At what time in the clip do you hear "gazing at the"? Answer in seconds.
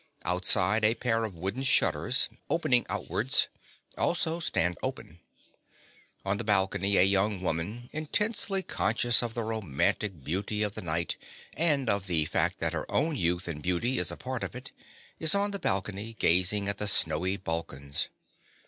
16.17-16.87